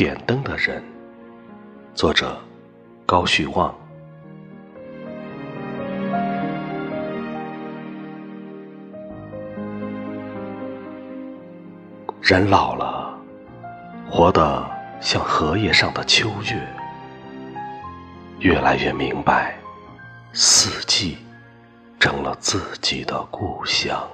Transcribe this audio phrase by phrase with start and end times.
[0.00, 0.82] 点灯的人，
[1.94, 2.34] 作者
[3.04, 3.74] 高旭旺。
[12.22, 13.14] 人老了，
[14.08, 14.66] 活得
[15.02, 16.66] 像荷叶上的秋月，
[18.38, 19.54] 越来越明白，
[20.32, 21.18] 四季
[21.98, 24.08] 成了自己的故乡。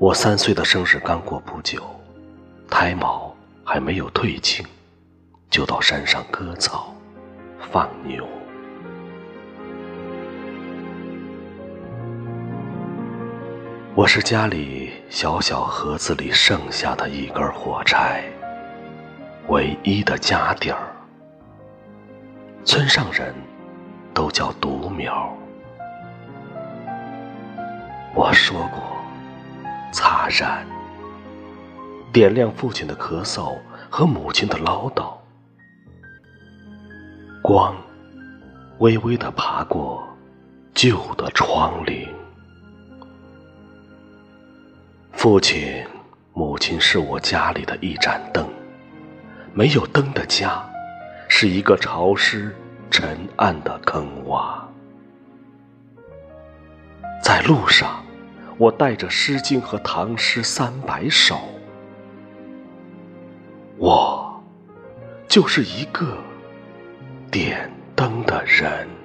[0.00, 1.82] 我三岁的生日刚过不久，
[2.70, 3.34] 胎毛
[3.64, 4.64] 还没有褪青，
[5.50, 6.94] 就到山上割草、
[7.58, 8.24] 放牛。
[13.96, 18.22] 我是家里小小盒子里剩下的一根火柴，
[19.48, 20.78] 唯一的家底儿。
[22.64, 23.34] 村上人
[24.14, 25.36] 都叫独苗。
[28.14, 28.97] 我说过。
[29.90, 30.64] 擦燃，
[32.12, 33.56] 点亮父亲的咳嗽
[33.90, 35.12] 和母亲的唠叨。
[37.42, 37.74] 光，
[38.78, 40.06] 微微的爬过
[40.74, 42.06] 旧的窗棂。
[45.12, 45.84] 父亲、
[46.34, 48.46] 母亲是我家里的一盏灯，
[49.54, 50.62] 没有灯的家，
[51.28, 52.54] 是一个潮湿、
[52.90, 54.60] 沉暗的坑洼。
[57.22, 58.04] 在路上。
[58.58, 61.38] 我带着《诗经》和唐诗三百首，
[63.76, 64.42] 我
[65.28, 66.18] 就是一个
[67.30, 68.97] 点灯的人。